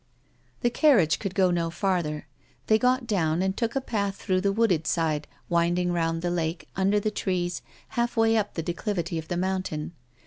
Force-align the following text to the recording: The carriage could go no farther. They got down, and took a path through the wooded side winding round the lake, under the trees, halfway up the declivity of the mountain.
The 0.61 0.71
carriage 0.71 1.19
could 1.19 1.35
go 1.35 1.51
no 1.51 1.69
farther. 1.69 2.25
They 2.65 2.79
got 2.79 3.05
down, 3.05 3.43
and 3.43 3.55
took 3.55 3.75
a 3.75 3.79
path 3.81 4.15
through 4.15 4.41
the 4.41 4.51
wooded 4.51 4.87
side 4.87 5.27
winding 5.47 5.91
round 5.93 6.23
the 6.23 6.31
lake, 6.31 6.67
under 6.75 6.99
the 6.99 7.11
trees, 7.11 7.61
halfway 7.89 8.35
up 8.35 8.55
the 8.55 8.63
declivity 8.63 9.19
of 9.19 9.27
the 9.27 9.37
mountain. 9.37 9.93